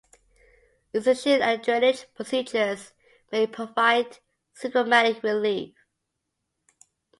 Incision 0.95 1.43
and 1.43 1.61
drainage 1.63 2.07
procedures 2.15 2.93
may 3.31 3.45
provide 3.45 4.17
symptomatic 4.51 5.21
relief. 5.21 5.75